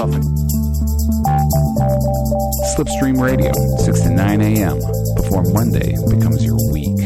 [0.00, 0.22] Huffing.
[2.74, 3.52] Slipstream Radio,
[3.84, 4.78] 6 to 9 a.m.,
[5.14, 6.96] before Monday becomes your week.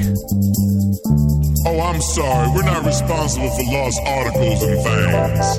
[1.67, 2.51] Oh, I'm sorry.
[2.55, 5.59] We're not responsible for lost articles and things.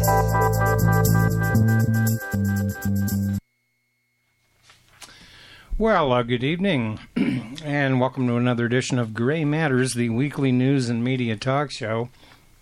[5.77, 6.99] Well, uh, good evening,
[7.65, 12.07] and welcome to another edition of Gray Matters, the weekly news and media talk show.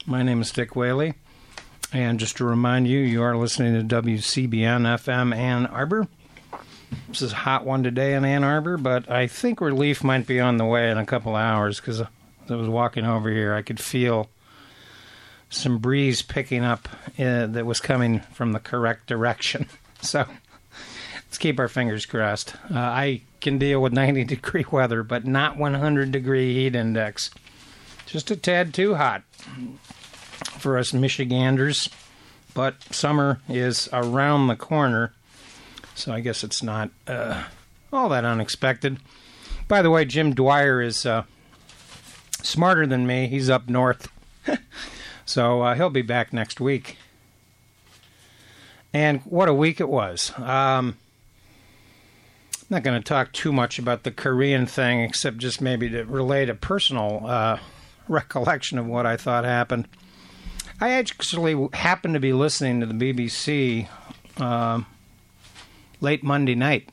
[0.07, 1.13] My name is Dick Whaley,
[1.93, 6.07] and just to remind you, you are listening to WCBN FM Ann Arbor.
[7.07, 10.39] This is a hot one today in Ann Arbor, but I think relief might be
[10.39, 13.79] on the way in a couple hours because I was walking over here, I could
[13.79, 14.29] feel
[15.49, 16.89] some breeze picking up
[17.19, 19.67] uh, that was coming from the correct direction.
[20.01, 20.25] So
[21.15, 22.55] let's keep our fingers crossed.
[22.69, 27.29] Uh, I can deal with 90 degree weather, but not 100 degree heat index.
[28.05, 29.23] Just a tad too hot
[30.63, 31.89] for us Michiganders,
[32.53, 35.13] but summer is around the corner,
[35.93, 37.43] so I guess it's not uh,
[37.91, 38.97] all that unexpected.
[39.67, 41.23] By the way, Jim Dwyer is uh,
[42.41, 43.27] smarter than me.
[43.27, 44.07] He's up north,
[45.25, 46.97] so uh, he'll be back next week.
[48.93, 50.31] And what a week it was.
[50.37, 50.97] Um,
[52.61, 56.03] I'm not going to talk too much about the Korean thing, except just maybe to
[56.05, 57.59] relate a personal uh,
[58.07, 59.89] recollection of what I thought happened.
[60.81, 63.87] I actually happened to be listening to the BBC
[64.37, 64.81] uh,
[66.01, 66.89] late Monday night,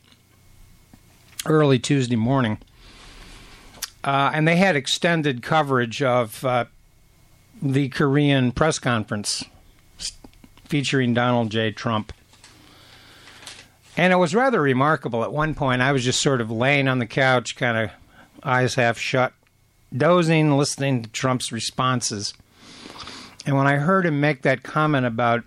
[1.46, 2.58] early Tuesday morning,
[4.04, 6.66] uh, and they had extended coverage of uh,
[7.60, 9.44] the Korean press conference
[10.64, 11.72] featuring Donald J.
[11.72, 12.12] Trump.
[13.96, 15.24] And it was rather remarkable.
[15.24, 17.90] At one point, I was just sort of laying on the couch, kind of
[18.42, 19.32] eyes half shut,
[19.94, 22.32] dozing, listening to Trump's responses.
[23.46, 25.44] And when I heard him make that comment about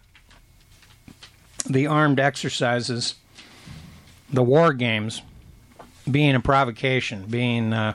[1.66, 3.16] the armed exercises,
[4.32, 5.22] the war games,
[6.10, 7.94] being a provocation, being uh,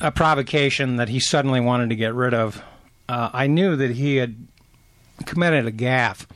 [0.00, 2.62] a provocation that he suddenly wanted to get rid of,
[3.08, 4.34] uh, I knew that he had
[5.26, 6.26] committed a gaffe.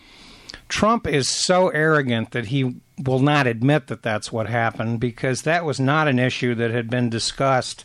[0.68, 5.64] Trump is so arrogant that he will not admit that that's what happened because that
[5.64, 7.84] was not an issue that had been discussed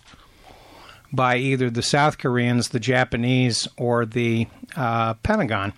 [1.11, 5.73] by either the South Koreans, the Japanese, or the uh, Pentagon,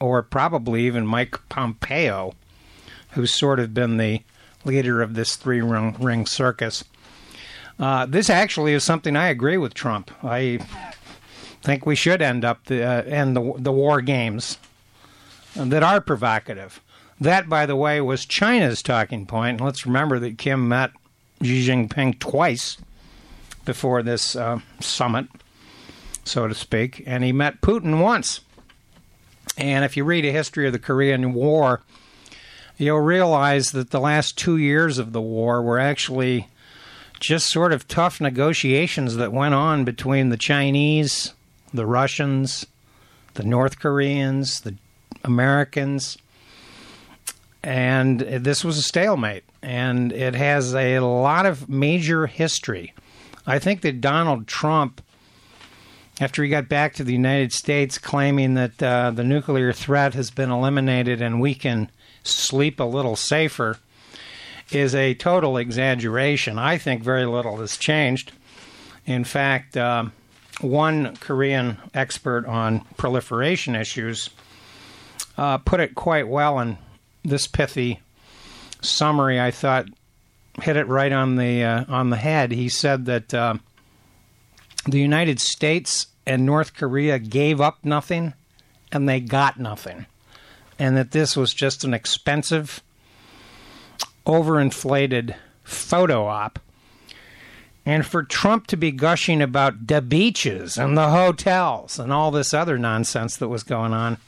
[0.00, 2.34] or probably even Mike Pompeo,
[3.12, 4.22] who's sort of been the
[4.64, 6.84] leader of this three ring, circus.
[7.78, 10.10] Uh, this actually is something I agree with Trump.
[10.24, 10.58] I
[11.62, 14.58] think we should end up the uh, end the the war games
[15.54, 16.80] that are provocative.
[17.20, 19.58] That, by the way, was China's talking point.
[19.58, 20.92] And let's remember that Kim met
[21.42, 22.78] Xi Jinping twice
[23.68, 25.26] before this uh, summit,
[26.24, 28.40] so to speak, and he met Putin once.
[29.58, 31.82] And if you read a history of the Korean War,
[32.78, 36.48] you'll realize that the last two years of the war were actually
[37.20, 41.34] just sort of tough negotiations that went on between the Chinese,
[41.74, 42.64] the Russians,
[43.34, 44.76] the North Koreans, the
[45.24, 46.16] Americans.
[47.62, 52.94] And this was a stalemate, and it has a lot of major history.
[53.48, 55.00] I think that Donald Trump,
[56.20, 60.30] after he got back to the United States claiming that uh, the nuclear threat has
[60.30, 61.90] been eliminated and we can
[62.22, 63.78] sleep a little safer,
[64.70, 66.58] is a total exaggeration.
[66.58, 68.32] I think very little has changed.
[69.06, 70.04] In fact, uh,
[70.60, 74.28] one Korean expert on proliferation issues
[75.38, 76.76] uh, put it quite well in
[77.24, 78.00] this pithy
[78.82, 79.40] summary.
[79.40, 79.86] I thought
[80.60, 82.52] hit it right on the uh, on the head.
[82.52, 83.54] He said that uh,
[84.86, 88.34] the United States and North Korea gave up nothing,
[88.92, 90.06] and they got nothing,
[90.78, 92.82] and that this was just an expensive,
[94.26, 96.58] overinflated photo op.
[97.86, 102.52] And for Trump to be gushing about the beaches and the hotels and all this
[102.52, 104.18] other nonsense that was going on,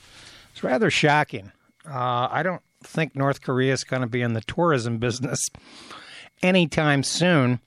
[0.51, 1.53] it's rather shocking.
[1.87, 5.51] Uh, I don't think North Korea is going to be in the tourism business
[6.43, 7.61] anytime soon.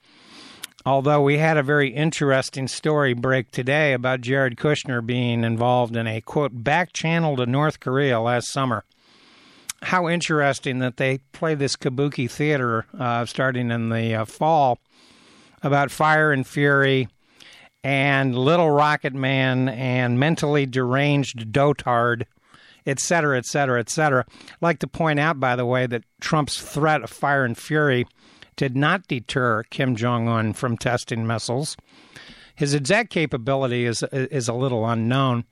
[0.86, 6.06] Although we had a very interesting story break today about Jared Kushner being involved in
[6.06, 8.84] a quote back channel to North Korea last summer.
[9.82, 14.78] How interesting that they play this kabuki theater uh, starting in the uh, fall
[15.62, 17.08] about Fire and Fury
[17.82, 22.24] and Little Rocket Man and mentally deranged dotard,
[22.86, 24.24] et cetera, et cetera, et cetera.
[24.28, 28.06] I'd like to point out, by the way, that Trump's threat of Fire and Fury
[28.56, 31.76] did not deter Kim Jong Un from testing missiles.
[32.54, 35.44] His exact capability is is a little unknown,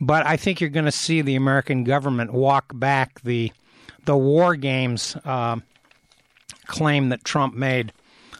[0.00, 3.52] but I think you're going to see the American government walk back the
[4.04, 5.56] the war games uh,
[6.66, 7.92] claim that Trump made.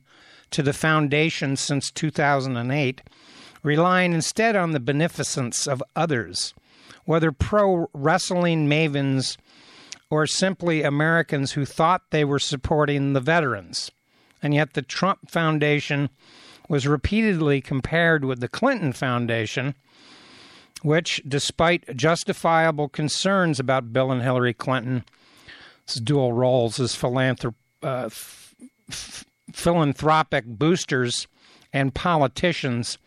[0.50, 3.02] to the foundation since 2008
[3.62, 6.54] relying instead on the beneficence of others,
[7.04, 9.36] whether pro wrestling mavens
[10.10, 13.90] or simply Americans who thought they were supporting the veterans.
[14.42, 16.10] And yet the Trump Foundation
[16.68, 19.74] was repeatedly compared with the Clinton Foundation,
[20.82, 25.04] which, despite justifiable concerns about Bill and Hillary Clinton's
[26.02, 28.54] dual roles as philanthrop- uh, f-
[28.88, 31.26] f- philanthropic boosters
[31.72, 32.98] and politicians,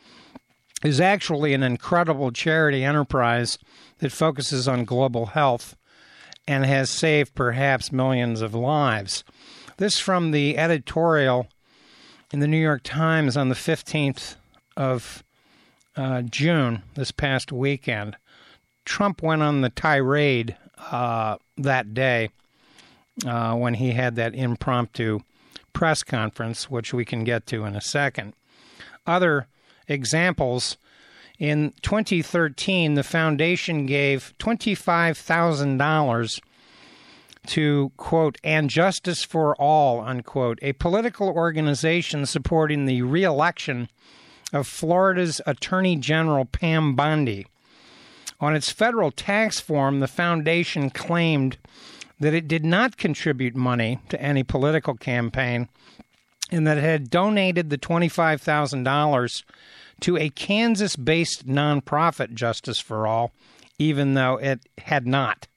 [0.85, 3.57] is actually an incredible charity enterprise
[3.99, 5.75] that focuses on global health
[6.47, 9.23] and has saved perhaps millions of lives.
[9.77, 11.47] This from the editorial
[12.31, 14.35] in the New York Times on the 15th
[14.77, 15.23] of
[15.95, 18.17] uh, June, this past weekend.
[18.83, 20.55] Trump went on the tirade
[20.91, 22.29] uh, that day
[23.25, 25.19] uh, when he had that impromptu
[25.73, 28.33] press conference, which we can get to in a second.
[29.07, 29.47] Other
[29.87, 30.77] examples.
[31.37, 36.39] In 2013, the foundation gave $25,000
[37.47, 43.89] to, quote, and Justice for All, unquote, a political organization supporting the reelection
[44.53, 47.45] of Florida's Attorney General Pam Bondi.
[48.39, 51.57] On its federal tax form, the foundation claimed
[52.19, 55.67] that it did not contribute money to any political campaign
[56.51, 59.43] and that it had donated the $25,000
[60.01, 63.31] to a Kansas based nonprofit, Justice for All,
[63.79, 65.47] even though it had not.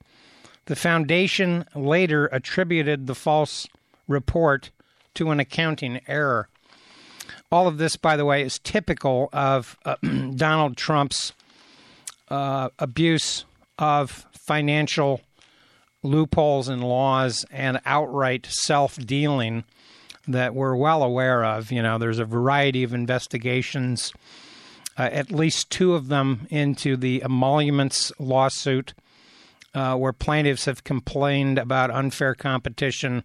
[0.67, 3.67] The foundation later attributed the false
[4.07, 4.71] report
[5.15, 6.49] to an accounting error.
[7.51, 9.97] All of this, by the way, is typical of uh,
[10.37, 11.33] Donald Trump's
[12.29, 13.45] uh, abuse
[13.79, 15.21] of financial
[16.03, 19.65] loopholes and laws and outright self dealing
[20.29, 21.73] that we're well aware of.
[21.73, 24.13] You know, there's a variety of investigations,
[24.97, 28.95] uh, at least two of them into the emoluments lawsuit,
[29.75, 33.25] uh, where plaintiffs have complained about unfair competition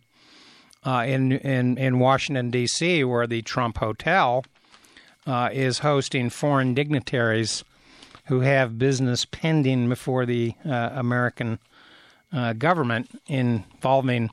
[0.86, 4.44] uh, in, in, in Washington, D.C., where the Trump Hotel
[5.26, 7.64] uh, is hosting foreign dignitaries
[8.26, 11.60] who have business pending before the uh, American
[12.32, 14.30] uh, government involving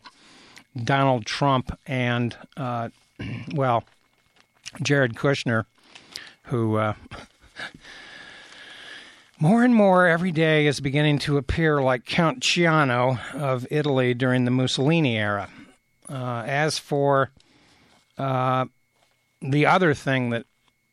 [0.76, 2.88] Donald Trump and, uh,
[3.52, 3.84] well,
[4.82, 5.64] Jared Kushner,
[6.44, 6.94] who uh,
[9.40, 14.44] more and more every day is beginning to appear like Count Ciano of Italy during
[14.44, 15.48] the Mussolini era.
[16.08, 17.30] Uh, as for
[18.18, 18.66] uh,
[19.40, 20.44] the other thing that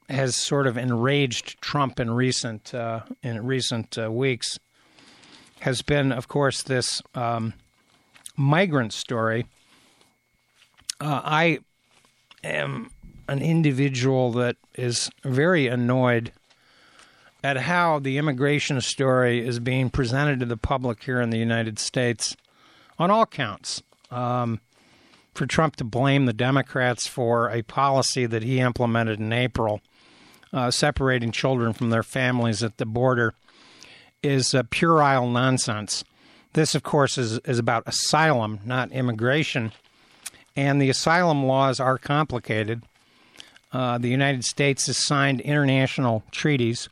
[0.10, 4.60] has sort of enraged Trump in recent uh, in recent uh, weeks
[5.62, 7.54] has been, of course, this um,
[8.36, 9.48] migrant story
[11.00, 11.60] uh, I
[12.44, 12.92] am
[13.28, 16.32] an individual that is very annoyed
[17.44, 21.80] at how the immigration story is being presented to the public here in the United
[21.80, 22.36] States
[22.98, 23.84] on all counts.
[24.10, 24.62] Um,
[25.34, 29.82] for Trump to blame the Democrats for a policy that he implemented in April
[30.52, 33.34] uh, separating children from their families at the border
[34.24, 36.04] is uh, puerile nonsense.
[36.54, 39.72] This, of course, is, is about asylum, not immigration.
[40.58, 42.82] And the asylum laws are complicated.
[43.72, 46.90] Uh, the United States has signed international treaties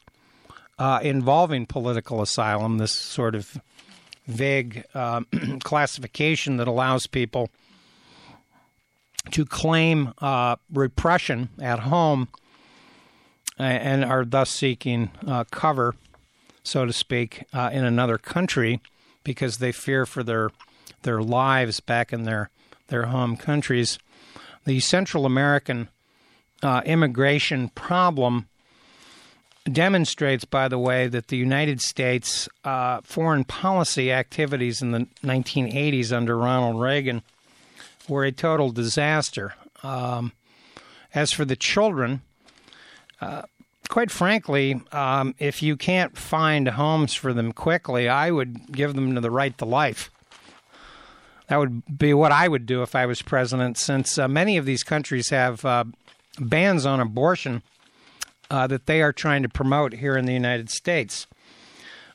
[0.77, 3.59] uh, involving political asylum, this sort of
[4.27, 5.21] vague uh,
[5.63, 7.49] classification that allows people
[9.31, 12.27] to claim uh, repression at home
[13.57, 15.95] and are thus seeking uh, cover,
[16.63, 18.81] so to speak, uh, in another country
[19.23, 20.51] because they fear for their
[21.01, 22.49] their lives back in their
[22.87, 23.99] their home countries.
[24.65, 25.89] The Central American
[26.63, 28.47] uh, immigration problem
[29.71, 36.11] demonstrates, by the way, that the United States uh, foreign policy activities in the 1980s
[36.11, 37.23] under Ronald Reagan
[38.07, 39.55] were a total disaster.
[39.83, 40.31] Um,
[41.13, 42.21] as for the children,
[43.21, 43.43] uh,
[43.89, 49.15] quite frankly, um, if you can't find homes for them quickly, I would give them
[49.15, 50.11] to the right to life.
[51.47, 54.65] That would be what I would do if I was president, since uh, many of
[54.65, 55.85] these countries have uh,
[56.39, 57.61] bans on abortion
[58.49, 61.27] uh, that they are trying to promote here in the United States.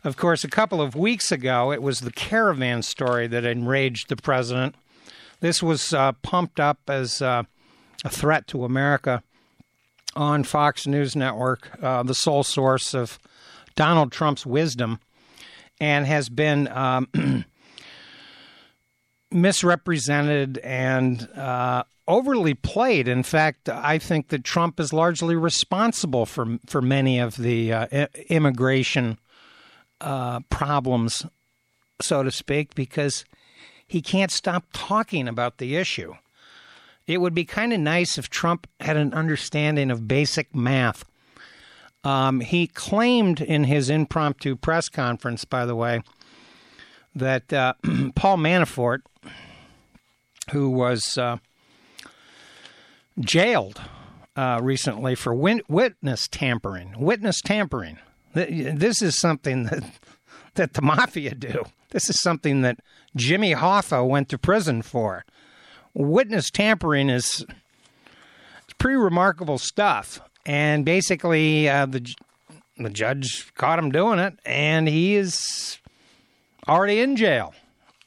[0.02, 4.16] Of course, a couple of weeks ago, it was the caravan story that enraged the
[4.16, 4.74] president.
[5.40, 7.44] This was uh, pumped up as uh,
[8.04, 9.22] a threat to America
[10.16, 13.18] on Fox News Network, uh, the sole source of
[13.76, 15.00] Donald Trump's wisdom,
[15.80, 17.08] and has been um,
[19.32, 23.08] misrepresented and uh, overly played.
[23.08, 28.06] In fact, I think that Trump is largely responsible for for many of the uh,
[28.28, 29.18] immigration
[30.00, 31.24] uh, problems,
[32.00, 33.24] so to speak, because
[33.86, 36.14] he can't stop talking about the issue.
[37.06, 41.04] It would be kind of nice if Trump had an understanding of basic math.
[42.04, 46.02] Um, he claimed in his impromptu press conference, by the way,
[47.14, 47.74] that uh,
[48.14, 49.00] Paul Manafort,
[50.52, 51.38] who was uh,
[53.18, 53.80] jailed
[54.36, 56.94] uh, recently for win- witness tampering.
[56.98, 57.98] Witness tampering.
[58.32, 59.82] This is something that
[60.54, 61.64] that the mafia do.
[61.90, 62.80] This is something that
[63.16, 65.24] Jimmy Hoffa went to prison for.
[65.94, 67.44] Witness tampering is
[68.78, 72.12] pretty remarkable stuff, and basically uh, the
[72.78, 75.78] the judge caught him doing it, and he is
[76.70, 77.52] already in jail.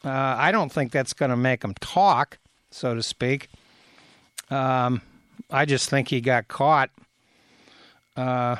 [0.03, 2.39] Uh, I don't think that's going to make him talk,
[2.71, 3.49] so to speak.
[4.49, 5.01] Um,
[5.51, 6.89] I just think he got caught
[8.15, 8.55] uh,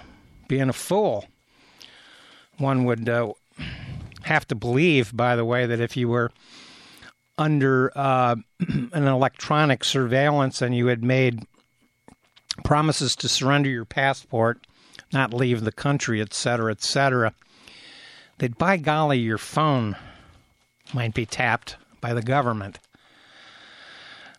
[0.48, 1.26] being a fool.
[2.58, 3.34] One would uh,
[4.24, 6.32] have to believe, by the way, that if you were
[7.38, 8.36] under uh,
[8.70, 11.46] an electronic surveillance and you had made
[12.64, 14.66] promises to surrender your passport,
[15.12, 17.34] not leave the country, etc., etc.,
[18.40, 19.96] that by golly, your phone
[20.94, 22.80] might be tapped by the government.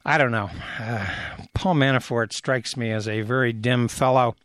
[0.04, 0.50] I don't know.
[0.78, 1.06] Uh,
[1.54, 4.36] Paul Manafort strikes me as a very dim fellow.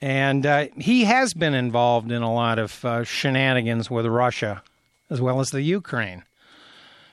[0.00, 4.62] And uh, he has been involved in a lot of uh, shenanigans with Russia
[5.10, 6.24] as well as the Ukraine.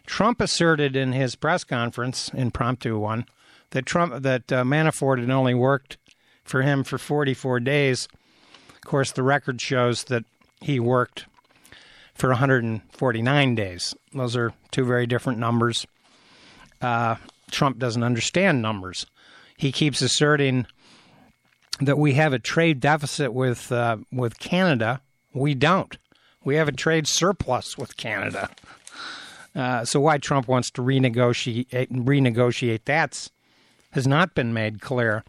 [0.05, 3.25] Trump asserted in his press conference, impromptu one,
[3.71, 5.97] that Trump that uh, Manafort had only worked
[6.45, 8.07] for him for 44 days.
[8.69, 10.23] Of course, the record shows that
[10.61, 11.25] he worked
[12.13, 13.95] for 149 days.
[14.13, 15.85] Those are two very different numbers
[16.81, 17.15] uh,
[17.51, 19.05] Trump doesn't understand numbers.
[19.55, 20.67] He keeps asserting
[21.79, 25.01] that we have a trade deficit with uh, with Canada.
[25.33, 25.97] We don't.
[26.43, 28.49] We have a trade surplus with Canada.
[29.55, 33.29] Uh, so why Trump wants to renegotiate renegotiate that
[33.91, 35.23] has not been made clear.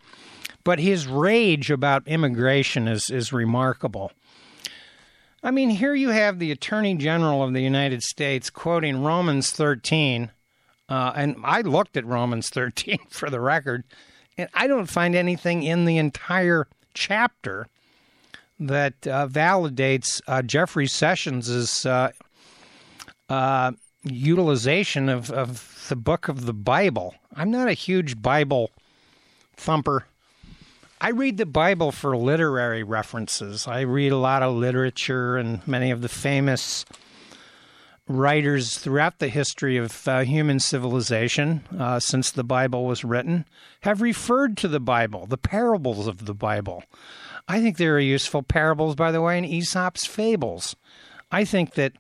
[0.65, 4.13] But his rage about immigration is is remarkable.
[5.43, 10.31] I mean, here you have the Attorney General of the United States quoting Romans 13
[10.89, 13.85] uh, and I looked at Romans 13 for the record,
[14.37, 17.67] and I don't find anything in the entire chapter
[18.59, 22.11] that uh, validates uh, Jeffrey Sessions' uh,
[23.29, 27.15] uh, utilization of, of the book of the Bible.
[27.35, 28.71] I'm not a huge Bible
[29.57, 30.07] thumper.
[31.01, 33.69] I read the Bible for literary references.
[33.69, 36.85] I read a lot of literature and many of the famous
[38.09, 43.45] writers throughout the history of uh, human civilization uh, since the Bible was written
[43.83, 46.83] have referred to the Bible, the parables of the Bible.
[47.47, 50.75] I think there are useful parables, by the way, in Aesop's fables.
[51.31, 51.93] I think that,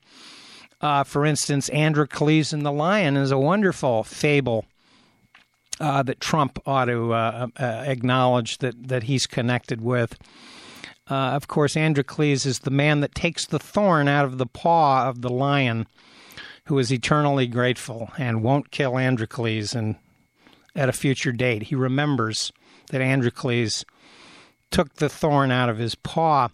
[0.80, 4.64] uh, for instance, Androcles and the lion is a wonderful fable
[5.80, 10.18] uh, that Trump ought to uh, uh, acknowledge that, that he's connected with.
[11.10, 15.08] Uh, of course, Androcles is the man that takes the thorn out of the paw
[15.08, 15.86] of the lion,
[16.64, 19.96] who is eternally grateful and won't kill Androcles and
[20.74, 21.64] at a future date.
[21.64, 22.52] He remembers
[22.90, 23.84] that Androcles
[24.70, 26.48] took the thorn out of his paw.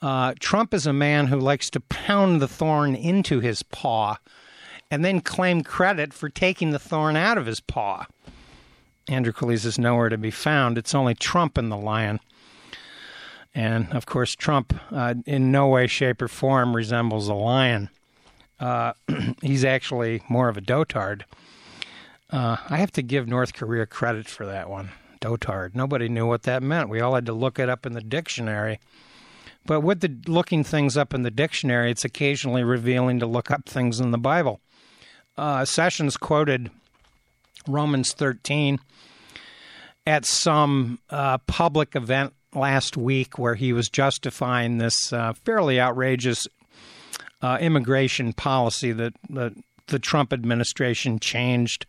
[0.00, 4.16] Uh, Trump is a man who likes to pound the thorn into his paw
[4.90, 8.06] and then claim credit for taking the thorn out of his paw.
[9.08, 10.78] Androcles is nowhere to be found.
[10.78, 12.20] It's only Trump and the lion.
[13.54, 17.88] And of course, Trump, uh, in no way, shape, or form, resembles a lion.
[18.60, 18.92] Uh,
[19.42, 21.22] he's actually more of a dotard.
[22.30, 24.90] Uh, I have to give North Korea credit for that one.
[25.20, 25.74] Dotard.
[25.74, 26.88] Nobody knew what that meant.
[26.88, 28.78] We all had to look it up in the dictionary.
[29.66, 33.68] But with the looking things up in the dictionary, it's occasionally revealing to look up
[33.68, 34.60] things in the Bible.
[35.36, 36.70] Uh, Sessions quoted
[37.66, 38.78] Romans 13
[40.06, 46.46] at some uh, public event last week where he was justifying this uh, fairly outrageous
[47.42, 49.52] uh, immigration policy that, that
[49.88, 51.86] the Trump administration changed.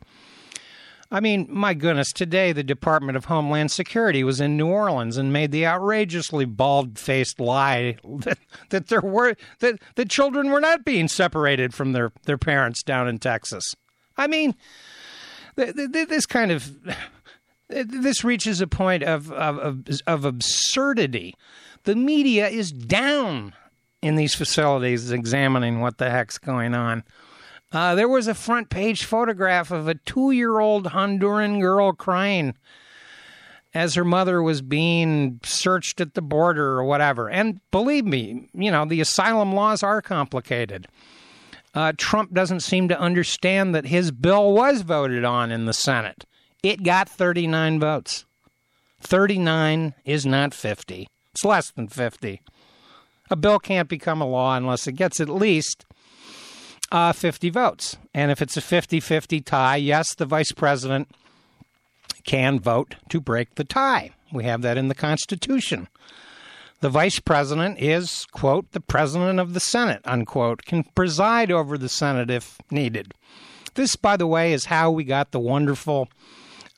[1.11, 5.33] I mean, my goodness, today the Department of Homeland Security was in New Orleans and
[5.33, 8.37] made the outrageously bald-faced lie that,
[8.69, 13.07] that there were that the children were not being separated from their, their parents down
[13.07, 13.63] in Texas.
[14.17, 14.55] I mean,
[15.65, 16.71] this kind of
[17.69, 21.35] this reaches a point of, of, of absurdity.
[21.83, 23.53] The media is down
[24.01, 27.03] in these facilities examining what the heck's going on.
[27.71, 32.55] Uh, there was a front page photograph of a two year old Honduran girl crying
[33.75, 37.29] as her mother was being searched at the border or whatever.
[37.29, 40.87] And believe me, you know, the asylum laws are complicated.
[41.73, 46.25] Uh, Trump doesn't seem to understand that his bill was voted on in the Senate.
[46.63, 48.25] It got 39 votes.
[49.01, 52.41] 39 is not 50, it's less than 50.
[53.31, 55.85] A bill can't become a law unless it gets at least
[56.91, 57.97] uh, 50 votes.
[58.13, 61.09] And if it's a 50 50 tie, yes, the vice president
[62.25, 64.11] can vote to break the tie.
[64.31, 65.87] We have that in the Constitution.
[66.81, 71.89] The vice president is, quote, the president of the Senate, unquote, can preside over the
[71.89, 73.13] Senate if needed.
[73.73, 76.09] This, by the way, is how we got the wonderful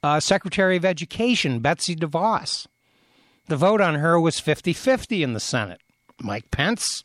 [0.02, 2.66] uh, Secretary of Education, Betsy DeVos.
[3.48, 5.82] The vote on her was 50 50 in the Senate.
[6.20, 7.04] Mike Pence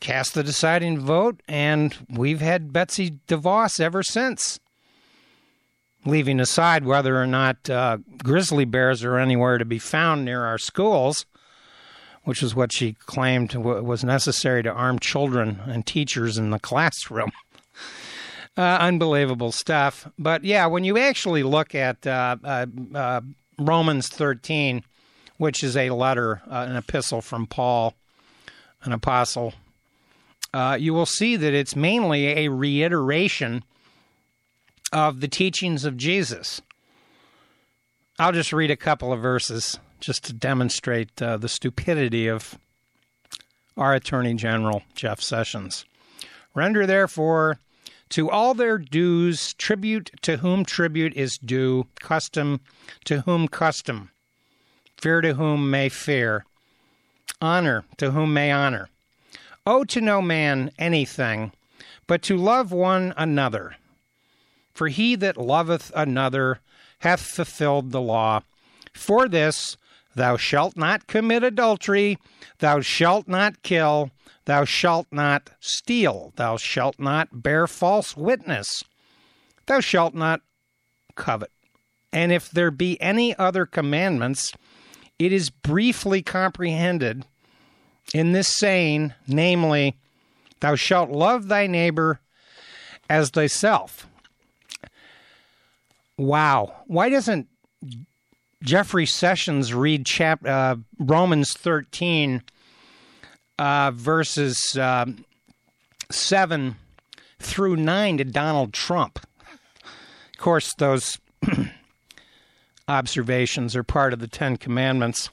[0.00, 4.58] cast the deciding vote, and we've had Betsy DeVos ever since.
[6.04, 10.58] Leaving aside whether or not uh, grizzly bears are anywhere to be found near our
[10.58, 11.26] schools,
[12.28, 17.32] which is what she claimed was necessary to arm children and teachers in the classroom.
[18.56, 20.10] Uh, unbelievable stuff.
[20.18, 23.20] But yeah, when you actually look at uh, uh, uh
[23.56, 24.82] Romans 13,
[25.36, 27.94] which is a letter, uh, an epistle from Paul,
[28.82, 29.54] an apostle
[30.52, 33.62] uh, you will see that it's mainly a reiteration
[34.92, 36.60] of the teachings of Jesus.
[38.18, 42.58] I'll just read a couple of verses just to demonstrate uh, the stupidity of
[43.76, 45.84] our Attorney General, Jeff Sessions.
[46.54, 47.58] Render, therefore,
[48.10, 52.60] to all their dues tribute to whom tribute is due, custom
[53.04, 54.10] to whom custom,
[54.96, 56.44] fear to whom may fear,
[57.40, 58.88] honor to whom may honor
[59.68, 61.52] owe to no man anything,
[62.06, 63.76] but to love one another.
[64.72, 66.60] For he that loveth another
[67.00, 68.40] hath fulfilled the law.
[68.94, 69.76] For this,
[70.18, 72.18] thou shalt not commit adultery,
[72.58, 74.10] thou shalt not kill,
[74.44, 78.84] thou shalt not steal, thou shalt not bear false witness,
[79.66, 80.42] thou shalt not
[81.14, 81.50] covet.
[82.12, 84.52] And if there be any other commandments,
[85.18, 87.24] it is briefly comprehended
[88.14, 89.96] in this saying, namely,
[90.60, 92.20] Thou shalt love thy neighbor
[93.08, 94.06] as thyself.
[96.16, 96.82] Wow.
[96.86, 97.48] Why doesn't
[98.62, 102.42] Jeffrey Sessions read chap- uh, Romans 13,
[103.58, 105.06] uh, verses uh,
[106.10, 106.76] 7
[107.38, 109.20] through 9 to Donald Trump?
[109.84, 111.18] Of course, those
[112.88, 115.30] observations are part of the Ten Commandments.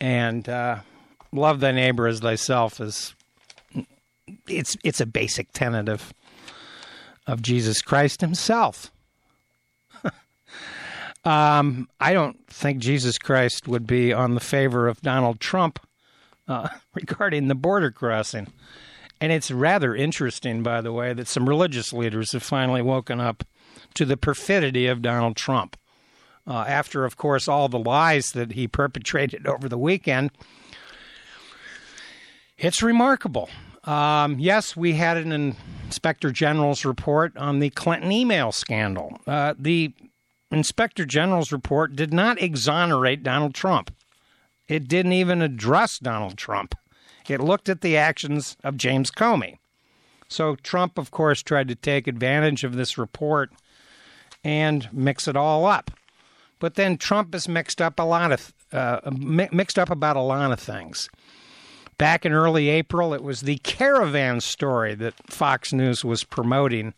[0.00, 0.80] And uh,
[1.32, 3.14] love thy neighbor as thyself is
[4.48, 6.12] it's it's a basic tenet of
[7.26, 8.90] of Jesus Christ himself.
[11.24, 15.78] Um, I don't think Jesus Christ would be on the favor of Donald Trump
[16.48, 18.48] uh, regarding the border crossing.
[19.20, 23.44] And it's rather interesting, by the way, that some religious leaders have finally woken up
[23.94, 25.76] to the perfidy of Donald Trump.
[26.44, 30.32] Uh, after, of course, all the lies that he perpetrated over the weekend,
[32.58, 33.48] it's remarkable.
[33.84, 39.20] Um, yes, we had an inspector general's report on the Clinton email scandal.
[39.26, 39.92] Uh, the
[40.52, 43.92] inspector general's report did not exonerate Donald Trump.
[44.68, 46.74] It didn't even address Donald Trump.
[47.28, 49.58] It looked at the actions of James Comey.
[50.28, 53.50] So Trump, of course, tried to take advantage of this report
[54.42, 55.90] and mix it all up.
[56.58, 60.52] But then Trump has mixed up a lot of uh, mixed up about a lot
[60.52, 61.10] of things.
[61.98, 66.94] Back in early April, it was the caravan story that Fox News was promoting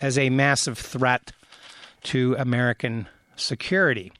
[0.00, 1.32] as a massive threat
[2.04, 4.12] to American security.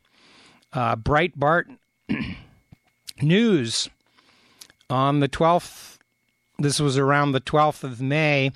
[0.72, 1.76] Uh, Breitbart
[3.22, 3.88] News
[4.88, 5.98] on the 12th,
[6.58, 8.52] this was around the 12th of May,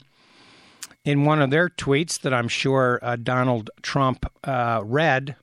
[1.05, 5.37] in one of their tweets that I'm sure uh, Donald Trump uh, read,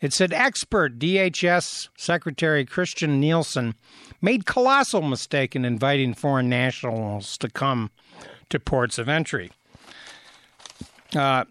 [0.00, 3.74] it said expert DHS Secretary Kirstjen Nielsen
[4.20, 7.90] made colossal mistake in inviting foreign nationals to come
[8.48, 9.52] to ports of entry.
[11.14, 11.44] Uh,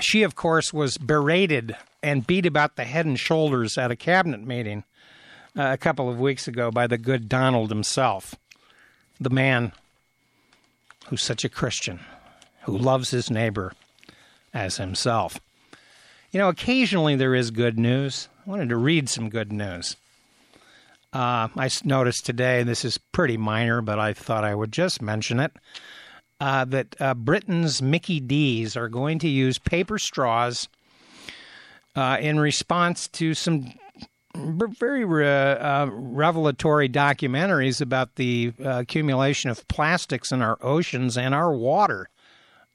[0.00, 4.40] she, of course, was berated and beat about the head and shoulders at a cabinet
[4.40, 4.84] meeting
[5.56, 8.34] uh, a couple of weeks ago by the good Donald himself,
[9.20, 9.72] the man
[11.08, 12.00] who's such a Christian,
[12.62, 13.72] who loves his neighbor
[14.54, 15.40] as himself.
[16.30, 18.28] You know, occasionally there is good news.
[18.46, 19.96] I wanted to read some good news.
[21.12, 25.38] Uh, I noticed today, this is pretty minor, but I thought I would just mention
[25.40, 25.52] it,
[26.42, 30.68] uh, that uh, Britain's Mickey D's are going to use paper straws
[31.94, 33.72] uh, in response to some
[34.34, 41.54] very uh, revelatory documentaries about the uh, accumulation of plastics in our oceans and our
[41.54, 42.08] water.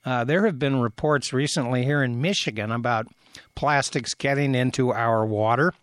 [0.06, 3.08] there have been reports recently here in Michigan about
[3.53, 5.73] plastics getting into our water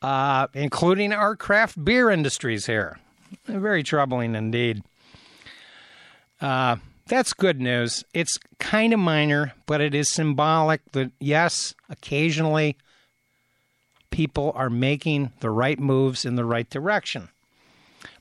[0.00, 2.98] uh, including our craft beer industries here.
[3.46, 4.82] Very troubling indeed.
[6.40, 8.04] Uh, that's good news.
[8.12, 12.76] It's kind of minor, but it is symbolic that, yes, occasionally
[14.10, 17.28] people are making the right moves in the right direction.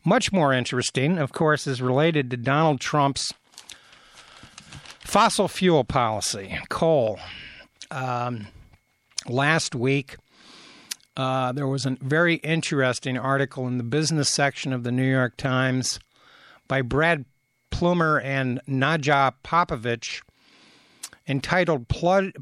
[0.04, 3.34] Much more interesting, of course, is related to Donald Trump's
[5.00, 7.20] fossil fuel policy, coal.
[7.90, 8.48] Um,
[9.28, 10.18] last week,
[11.18, 15.38] uh, there was a very interesting article in the business section of the New York
[15.38, 16.00] Times
[16.68, 17.26] by Brad
[17.76, 20.22] Plumer and Nadja Popovich
[21.28, 21.86] entitled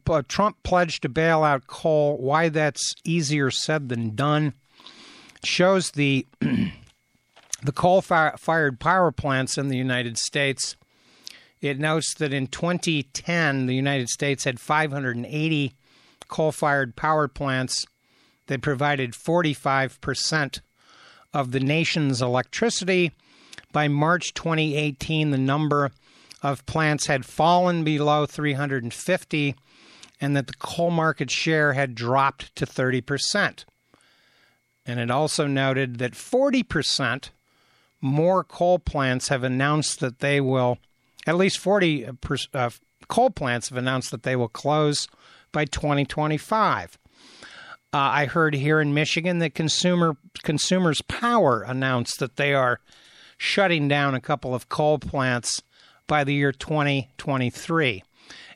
[0.08, 4.54] uh, Trump Pledged to Bail Out Coal Why That's Easier Said Than Done.
[5.43, 10.76] Shows the, the coal fired power plants in the United States.
[11.62, 15.74] It notes that in 2010, the United States had 580
[16.28, 17.88] coal fired power plants
[18.46, 20.60] that provided 45%
[21.34, 23.13] of the nation's electricity.
[23.74, 25.92] By March 2018, the number
[26.42, 29.56] of plants had fallen below 350
[30.22, 33.66] and that the coal market share had dropped to 30%.
[34.86, 37.30] And it also noted that 40%
[38.00, 40.78] more coal plants have announced that they will,
[41.26, 42.08] at least 40
[42.54, 42.70] uh,
[43.08, 45.08] coal plants have announced that they will close
[45.52, 46.98] by 2025.
[47.94, 52.80] Uh, I heard here in Michigan that consumer consumers power announced that they are
[53.38, 55.62] shutting down a couple of coal plants
[56.08, 58.04] by the year 2023.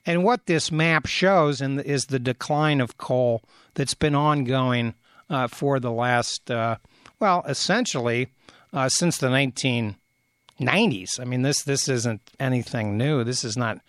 [0.05, 4.93] And what this map shows is the decline of coal that's been ongoing
[5.29, 6.77] uh, for the last, uh,
[7.19, 8.29] well, essentially
[8.73, 11.19] uh, since the 1990s.
[11.19, 13.23] I mean, this this isn't anything new.
[13.23, 13.79] This is not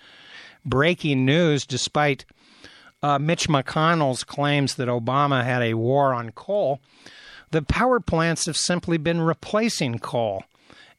[0.65, 2.25] breaking news, despite
[3.03, 6.81] uh, Mitch McConnell's claims that Obama had a war on coal,
[7.51, 10.43] the power plants have simply been replacing coal.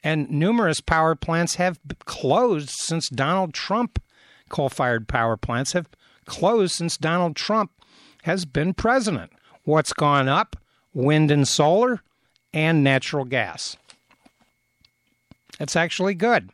[0.03, 4.01] And numerous power plants have closed since Donald Trump,
[4.47, 5.89] coal fired power plants have
[6.25, 7.71] closed since Donald Trump
[8.23, 9.31] has been president.
[9.63, 10.55] What's gone up?
[10.93, 12.01] Wind and solar
[12.53, 13.77] and natural gas.
[15.57, 16.51] That's actually good.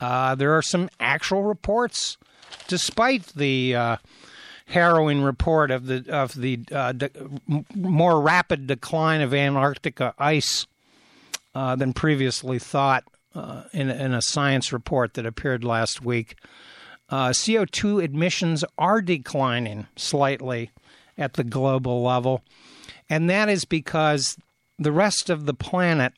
[0.00, 2.16] Uh, there are some actual reports,
[2.66, 3.96] despite the uh,
[4.66, 7.10] harrowing report of the of the uh, de-
[7.74, 10.66] more rapid decline of Antarctica ice
[11.58, 13.02] uh, than previously thought
[13.34, 16.36] uh, in, in, a science report that appeared last week.
[17.10, 20.70] Uh, CO2 emissions are declining slightly
[21.16, 22.42] at the global level,
[23.10, 24.36] and that is because
[24.78, 26.12] the rest of the planet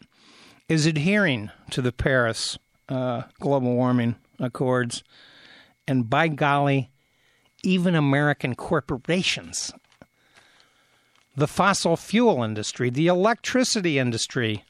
[0.68, 2.59] is adhering to the Paris
[2.90, 5.03] uh, global warming accords.
[5.88, 6.90] And by golly,
[7.62, 9.72] even American corporations.
[11.35, 14.64] The fossil fuel industry, the electricity industry,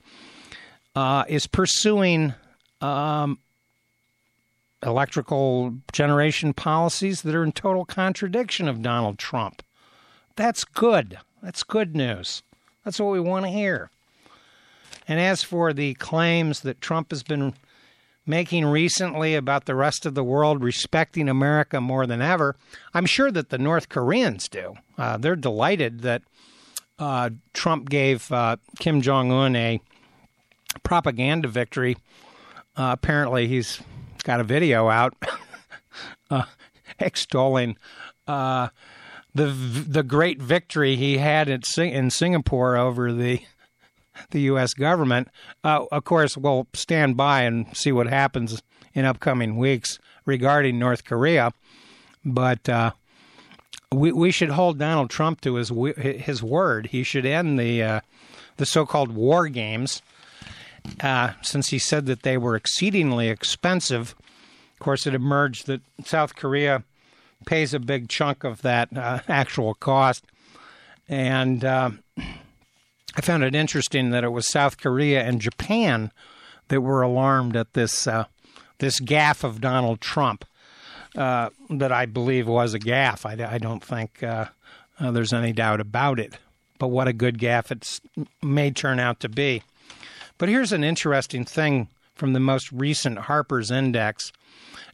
[0.95, 2.35] uh, is pursuing
[2.81, 3.39] um,
[4.83, 9.63] electrical generation policies that are in total contradiction of Donald Trump.
[10.37, 11.19] That's good.
[11.43, 12.43] That's good news.
[12.85, 13.91] That's what we want to hear.
[15.07, 17.55] And as for the claims that Trump has been
[18.27, 22.57] making recently about the rest of the world respecting America more than ever,
[22.95, 24.77] I'm sure that the North Koreans do.
[24.97, 26.23] Uh, they're delighted that
[26.99, 29.81] uh, Trump gave uh, Kim Jong un a
[30.83, 31.97] propaganda victory.
[32.77, 33.81] Uh, apparently, he's
[34.25, 35.15] got a video out
[36.31, 36.45] uh,
[36.99, 37.77] extolling
[38.27, 38.69] uh,
[39.35, 43.41] the the great victory he had in, in Singapore over the
[44.31, 44.75] the U.S.
[44.75, 45.29] government.
[45.65, 48.63] Uh, of course, we'll stand by and see what happens
[48.93, 51.53] in upcoming weeks regarding North Korea,
[52.25, 52.93] but uh,
[53.93, 56.87] we we should hold Donald Trump to his his word.
[56.89, 58.01] He should end the uh,
[58.57, 60.03] the so-called war games,
[61.01, 64.15] uh, since he said that they were exceedingly expensive.
[64.75, 66.85] Of course, it emerged that South Korea
[67.47, 70.25] pays a big chunk of that uh, actual cost,
[71.09, 76.13] and uh, I found it interesting that it was South Korea and Japan
[76.69, 78.25] that were alarmed at this uh,
[78.79, 80.45] this gaffe of Donald Trump.
[81.17, 83.27] Uh, that I believe was a gaffe.
[83.27, 84.45] I, I don't think uh,
[85.01, 86.39] there's any doubt about it.
[86.79, 88.01] But what a good gaffe it
[88.41, 89.65] may turn out to be.
[90.41, 94.33] But here's an interesting thing from the most recent Harper's Index.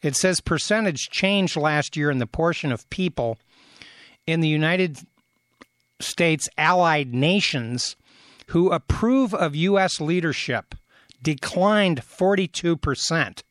[0.03, 3.39] It says percentage change last year in the portion of people
[4.27, 4.99] in the United
[6.01, 7.95] States allied nations
[8.49, 10.01] who approve of U.S.
[10.01, 10.75] leadership
[11.23, 13.43] declined 42%.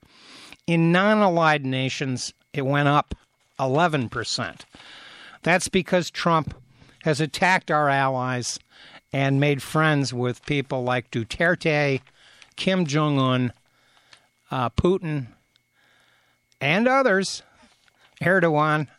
[0.67, 3.15] In non allied nations, it went up
[3.57, 4.61] 11%.
[5.43, 6.55] That's because Trump
[7.03, 8.59] has attacked our allies
[9.15, 12.01] and made friends with people like Duterte,
[12.57, 13.53] Kim Jong un,
[14.51, 15.27] uh, Putin,
[16.59, 17.41] and others,
[18.21, 18.89] Erdogan.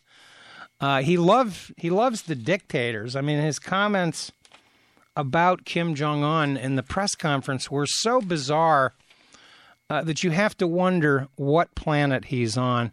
[0.80, 3.14] Uh, he loves he loves the dictators.
[3.14, 4.32] I mean, his comments
[5.14, 8.94] about Kim Jong un in the press conference were so bizarre
[9.90, 12.90] uh, that you have to wonder what planet he's on.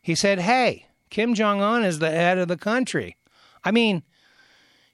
[0.00, 3.18] He said, Hey, Kim Jong un is the head of the country.
[3.62, 4.04] I mean,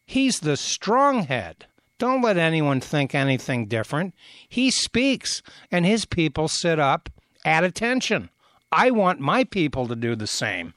[0.04, 1.66] he's the strong head.
[1.98, 4.14] Don't let anyone think anything different.
[4.48, 7.10] He speaks, and his people sit up
[7.44, 8.30] at attention.
[8.70, 10.74] I want my people to do the same.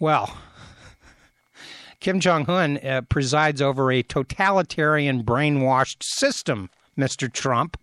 [0.00, 0.36] Well,
[2.00, 7.32] Kim Jong un uh, presides over a totalitarian, brainwashed system, Mr.
[7.32, 7.76] Trump.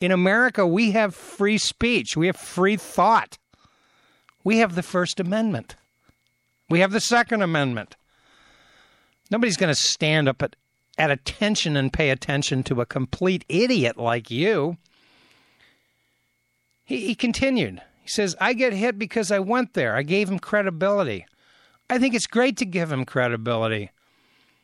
[0.00, 3.36] In America, we have free speech, we have free thought.
[4.42, 5.76] We have the First Amendment,
[6.70, 7.96] we have the Second Amendment.
[9.30, 10.56] Nobody's going to stand up at,
[10.98, 14.76] at attention and pay attention to a complete idiot like you.
[16.84, 17.80] He, he continued.
[18.02, 19.94] He says, I get hit because I went there.
[19.94, 21.26] I gave him credibility.
[21.88, 23.90] I think it's great to give him credibility.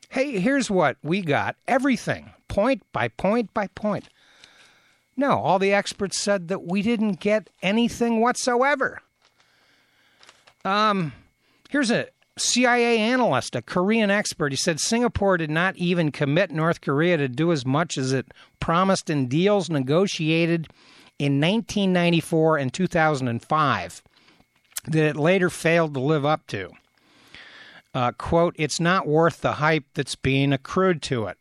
[0.09, 4.09] Hey, here's what we got everything, point by point by point.
[5.17, 9.01] No, all the experts said that we didn't get anything whatsoever.
[10.65, 11.13] Um,
[11.71, 14.53] here's a CIA analyst, a Korean expert.
[14.53, 18.33] He said Singapore did not even commit North Korea to do as much as it
[18.61, 20.69] promised in deals negotiated
[21.19, 24.03] in 1994 and 2005
[24.89, 26.71] that it later failed to live up to
[27.97, 31.39] uh, quote, it's not worth the hype that's being accrued to it.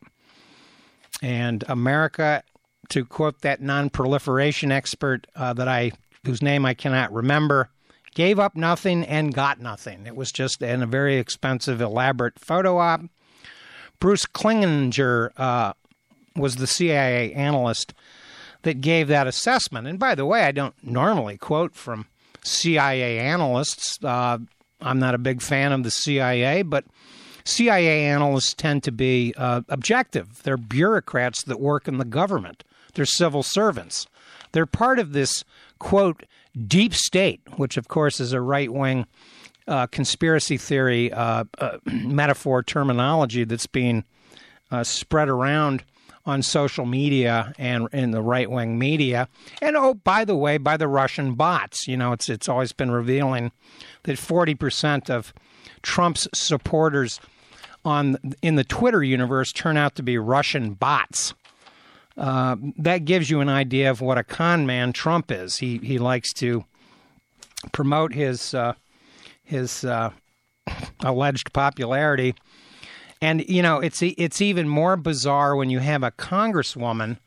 [1.21, 2.43] And America,
[2.89, 5.91] to quote that non-proliferation expert uh, that I,
[6.25, 7.67] whose name I cannot remember,
[8.15, 10.07] gave up nothing and got nothing.
[10.07, 13.01] It was just in a very expensive, elaborate photo op.
[13.99, 15.73] Bruce Klingner uh,
[16.35, 17.93] was the CIA analyst
[18.63, 19.87] that gave that assessment.
[19.87, 22.07] And by the way, I don't normally quote from
[22.43, 24.03] CIA analysts.
[24.03, 24.39] Uh,
[24.81, 26.85] I'm not a big fan of the CIA, but
[27.43, 30.41] CIA analysts tend to be uh, objective.
[30.43, 34.07] They're bureaucrats that work in the government, they're civil servants.
[34.51, 35.43] They're part of this,
[35.79, 36.23] quote,
[36.67, 39.05] deep state, which, of course, is a right wing
[39.67, 44.03] uh, conspiracy theory uh, uh, metaphor terminology that's being
[44.71, 45.83] uh, spread around
[46.25, 49.27] on social media and in the right wing media.
[49.61, 51.87] And oh, by the way, by the Russian bots.
[51.87, 53.51] You know, it's it's always been revealing
[54.03, 55.33] that forty percent of
[55.83, 57.19] Trump's supporters
[57.83, 61.33] on in the Twitter universe turn out to be Russian bots.
[62.17, 65.57] Uh, that gives you an idea of what a con man Trump is.
[65.57, 66.63] He he likes to
[67.71, 68.73] promote his uh,
[69.43, 70.11] his uh,
[71.01, 72.35] alleged popularity.
[73.21, 77.17] And you know, it's it's even more bizarre when you have a congresswoman.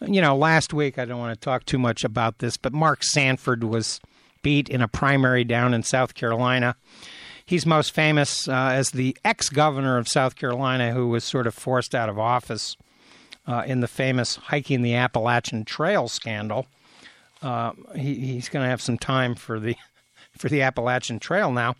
[0.00, 3.04] You know, last week I don't want to talk too much about this, but Mark
[3.04, 4.00] Sanford was
[4.42, 6.76] beat in a primary down in South Carolina.
[7.46, 11.54] He's most famous uh, as the ex governor of South Carolina who was sort of
[11.54, 12.76] forced out of office
[13.46, 16.66] uh, in the famous hiking the Appalachian Trail scandal.
[17.42, 19.76] Uh, he, he's going to have some time for the
[20.38, 21.76] for the Appalachian Trail now,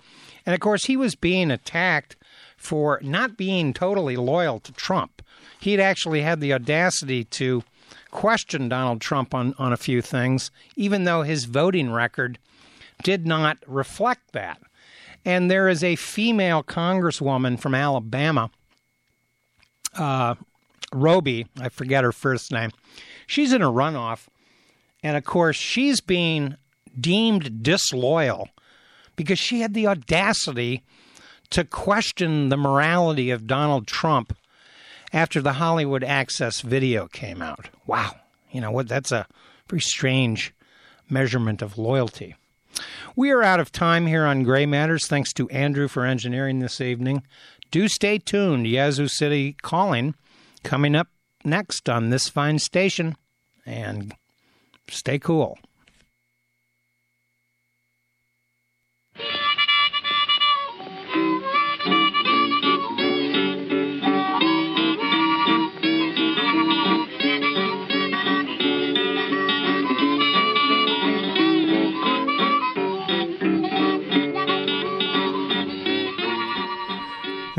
[0.46, 2.16] and of course he was being attacked
[2.56, 5.22] for not being totally loyal to Trump.
[5.60, 7.64] He'd actually had the audacity to
[8.10, 12.38] question Donald Trump on, on a few things, even though his voting record
[13.02, 14.60] did not reflect that.
[15.24, 18.50] And there is a female congresswoman from Alabama,
[19.96, 20.36] uh,
[20.94, 22.70] Roby, I forget her first name.
[23.26, 24.28] She's in a runoff.
[25.02, 26.56] And of course, she's being
[26.98, 28.48] deemed disloyal
[29.16, 30.82] because she had the audacity
[31.50, 34.36] to question the morality of Donald Trump
[35.12, 37.68] after the Hollywood Access video came out.
[37.86, 38.16] Wow.
[38.50, 38.88] You know what?
[38.88, 39.26] That's a
[39.68, 40.54] very strange
[41.10, 42.34] measurement of loyalty.
[43.14, 45.06] We are out of time here on Gray Matters.
[45.06, 47.22] Thanks to Andrew for engineering this evening.
[47.70, 48.66] Do stay tuned.
[48.66, 50.14] Yazoo City calling
[50.64, 51.08] coming up
[51.44, 53.16] next on this fine station.
[53.64, 54.14] And
[54.88, 55.58] stay cool.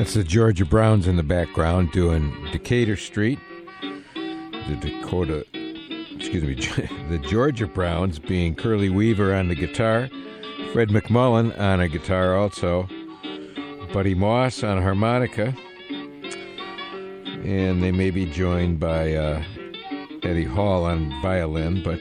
[0.05, 3.39] That's the Georgia Browns in the background doing Decatur Street.
[3.73, 5.47] The Dakota,
[6.15, 6.53] excuse me,
[7.09, 10.07] the Georgia Browns being Curly Weaver on the guitar,
[10.73, 12.87] Fred McMullen on a guitar also,
[13.93, 15.55] Buddy Moss on harmonica,
[17.43, 19.43] and they may be joined by uh,
[20.21, 21.99] Eddie Hall on violin, but